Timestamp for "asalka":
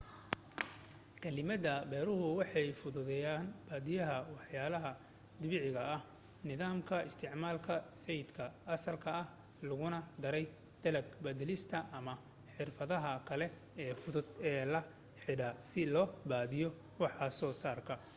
8.75-9.09